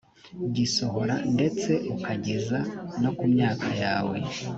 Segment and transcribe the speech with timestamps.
[0.55, 2.59] gisohora ndetse ukageza
[3.01, 4.17] no ku myaka yawe